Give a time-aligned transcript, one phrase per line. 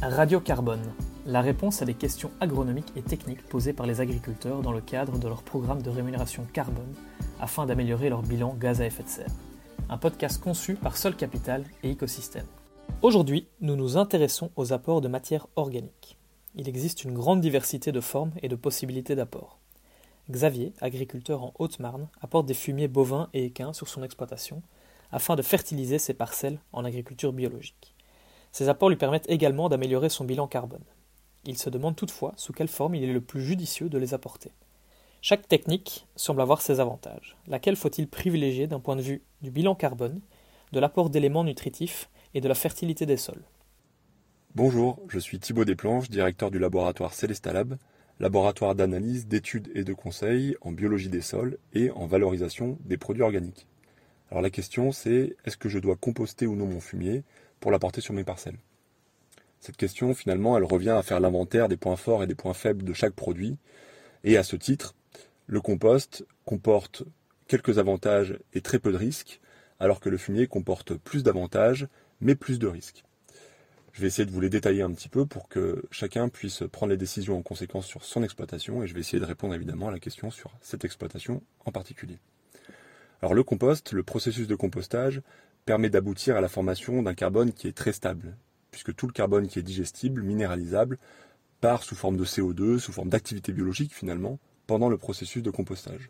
[0.00, 0.94] Radio Carbone,
[1.26, 5.18] la réponse à des questions agronomiques et techniques posées par les agriculteurs dans le cadre
[5.18, 6.94] de leur programme de rémunération carbone
[7.40, 9.32] afin d'améliorer leur bilan gaz à effet de serre.
[9.88, 12.46] Un podcast conçu par Sol Capital et Ecosystème.
[13.02, 16.16] Aujourd'hui, nous nous intéressons aux apports de matières organiques.
[16.54, 19.58] Il existe une grande diversité de formes et de possibilités d'apport.
[20.30, 24.62] Xavier, agriculteur en Haute-Marne, apporte des fumiers bovins et équins sur son exploitation
[25.10, 27.97] afin de fertiliser ses parcelles en agriculture biologique.
[28.58, 30.82] Ces apports lui permettent également d'améliorer son bilan carbone.
[31.44, 34.50] Il se demande toutefois sous quelle forme il est le plus judicieux de les apporter.
[35.22, 37.36] Chaque technique semble avoir ses avantages.
[37.46, 40.20] Laquelle faut-il privilégier d'un point de vue du bilan carbone,
[40.72, 43.44] de l'apport d'éléments nutritifs et de la fertilité des sols?
[44.56, 47.76] Bonjour, je suis Thibaut Desplanches, directeur du laboratoire Celestalab,
[48.18, 53.22] laboratoire d'analyse, d'études et de conseils en biologie des sols et en valorisation des produits
[53.22, 53.68] organiques.
[54.32, 57.22] Alors la question c'est est-ce que je dois composter ou non mon fumier?
[57.60, 58.58] Pour l'apporter sur mes parcelles.
[59.60, 62.84] Cette question, finalement, elle revient à faire l'inventaire des points forts et des points faibles
[62.84, 63.56] de chaque produit.
[64.24, 64.94] Et à ce titre,
[65.46, 67.02] le compost comporte
[67.48, 69.40] quelques avantages et très peu de risques,
[69.80, 71.88] alors que le fumier comporte plus d'avantages,
[72.20, 73.04] mais plus de risques.
[73.92, 76.90] Je vais essayer de vous les détailler un petit peu pour que chacun puisse prendre
[76.90, 79.92] les décisions en conséquence sur son exploitation, et je vais essayer de répondre évidemment à
[79.92, 82.18] la question sur cette exploitation en particulier.
[83.22, 85.22] Alors le compost, le processus de compostage,
[85.68, 88.38] permet d'aboutir à la formation d'un carbone qui est très stable,
[88.70, 90.96] puisque tout le carbone qui est digestible, minéralisable,
[91.60, 96.08] part sous forme de CO2, sous forme d'activité biologique finalement, pendant le processus de compostage.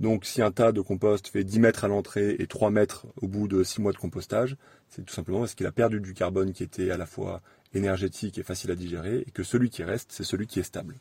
[0.00, 3.28] Donc si un tas de compost fait 10 mètres à l'entrée et 3 mètres au
[3.28, 4.56] bout de 6 mois de compostage,
[4.88, 7.42] c'est tout simplement parce qu'il a perdu du carbone qui était à la fois
[7.74, 10.94] énergétique et facile à digérer, et que celui qui reste, c'est celui qui est stable.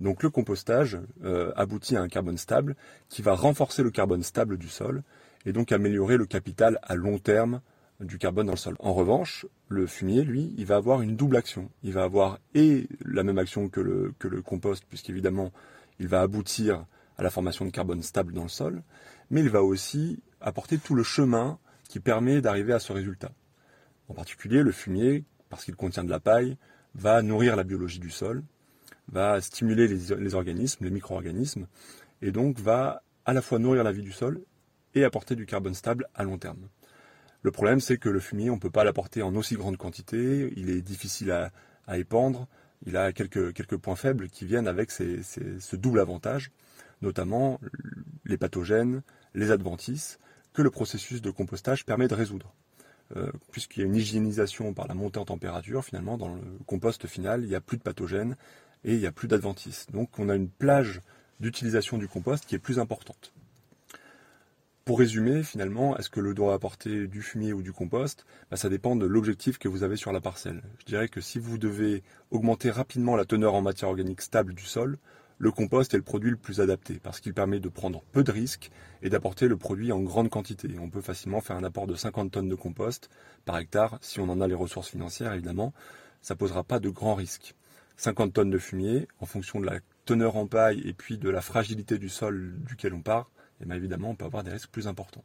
[0.00, 2.74] Donc le compostage euh, aboutit à un carbone stable
[3.10, 5.02] qui va renforcer le carbone stable du sol
[5.46, 7.60] et donc améliorer le capital à long terme
[8.00, 8.76] du carbone dans le sol.
[8.80, 11.70] En revanche, le fumier, lui, il va avoir une double action.
[11.82, 15.52] Il va avoir et la même action que le, que le compost, puisqu'évidemment,
[15.98, 16.84] il va aboutir
[17.16, 18.82] à la formation de carbone stable dans le sol,
[19.30, 21.58] mais il va aussi apporter tout le chemin
[21.88, 23.32] qui permet d'arriver à ce résultat.
[24.08, 26.56] En particulier, le fumier, parce qu'il contient de la paille,
[26.94, 28.42] va nourrir la biologie du sol,
[29.08, 31.66] va stimuler les, les organismes, les micro-organismes,
[32.20, 34.42] et donc va à la fois nourrir la vie du sol
[34.94, 36.68] et apporter du carbone stable à long terme.
[37.42, 40.52] Le problème, c'est que le fumier, on ne peut pas l'apporter en aussi grande quantité,
[40.56, 41.50] il est difficile à,
[41.98, 42.46] épandre,
[42.86, 46.50] il a quelques, points faibles qui viennent avec ce double avantage,
[47.00, 47.60] notamment
[48.24, 49.02] les pathogènes,
[49.34, 50.18] les adventices,
[50.52, 52.54] que le processus de compostage permet de résoudre.
[53.16, 57.06] Euh, puisqu'il y a une hygiénisation par la montée en température, finalement, dans le compost
[57.06, 58.36] final, il n'y a plus de pathogènes
[58.84, 59.86] et il n'y a plus d'adventices.
[59.92, 61.00] Donc on a une plage
[61.40, 63.32] d'utilisation du compost qui est plus importante.
[64.92, 68.68] Pour résumer, finalement, est-ce que le doit apporter du fumier ou du compost bah, Ça
[68.68, 70.60] dépend de l'objectif que vous avez sur la parcelle.
[70.80, 74.66] Je dirais que si vous devez augmenter rapidement la teneur en matière organique stable du
[74.66, 74.98] sol,
[75.38, 78.30] le compost est le produit le plus adapté parce qu'il permet de prendre peu de
[78.30, 78.70] risques
[79.00, 80.68] et d'apporter le produit en grande quantité.
[80.78, 83.08] On peut facilement faire un apport de 50 tonnes de compost
[83.46, 85.72] par hectare si on en a les ressources financières évidemment.
[86.20, 87.54] Ça posera pas de grands risques.
[87.96, 91.40] 50 tonnes de fumier, en fonction de la teneur en paille et puis de la
[91.40, 93.30] fragilité du sol duquel on part,
[93.66, 95.24] bien évidemment on peut avoir des risques plus importants.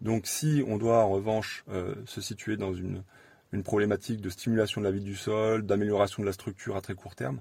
[0.00, 3.02] Donc si on doit en revanche euh, se situer dans une,
[3.64, 7.14] problématique de stimulation de la vie du sol, d'amélioration de la structure à très court
[7.14, 7.40] terme,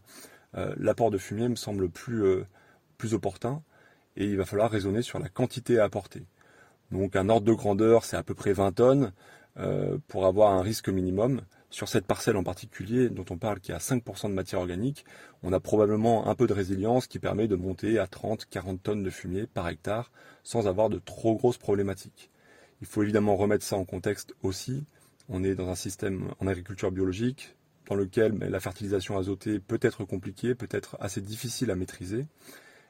[0.55, 2.45] euh, l'apport de fumier me semble plus, euh,
[2.97, 3.61] plus opportun
[4.15, 6.25] et il va falloir raisonner sur la quantité à apporter.
[6.91, 9.11] Donc un ordre de grandeur, c'est à peu près 20 tonnes
[10.07, 11.41] pour avoir un risque minimum.
[11.69, 15.05] Sur cette parcelle en particulier, dont on parle qui a 5% de matière organique,
[15.43, 19.09] on a probablement un peu de résilience qui permet de monter à 30-40 tonnes de
[19.09, 20.11] fumier par hectare
[20.43, 22.31] sans avoir de trop grosses problématiques.
[22.81, 24.85] Il faut évidemment remettre ça en contexte aussi.
[25.27, 27.55] On est dans un système en agriculture biologique
[27.87, 32.25] dans lequel ben, la fertilisation azotée peut être compliquée, peut être assez difficile à maîtriser.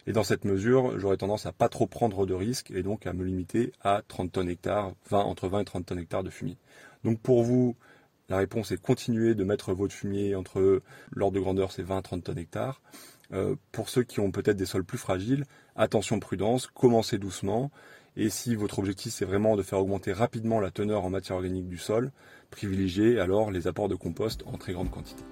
[0.08, 3.14] Et dans cette mesure, j'aurais tendance à pas trop prendre de risques et donc à
[3.14, 6.58] me limiter à 30 tonnes hectares, 20, entre 20 et 30 tonnes hectares de fumier.
[7.04, 7.76] Donc pour vous,
[8.30, 10.82] la réponse est continuer de mettre votre fumier entre
[11.12, 12.82] l'ordre de grandeur, c'est 20-30 tonnes hectares.
[13.34, 15.46] Euh, pour ceux qui ont peut-être des sols plus fragiles,
[15.76, 17.72] attention prudence, commencez doucement.
[18.18, 21.68] Et si votre objectif c'est vraiment de faire augmenter rapidement la teneur en matière organique
[21.68, 22.12] du sol,
[22.50, 25.24] privilégiez alors les apports de compost en très grande quantité.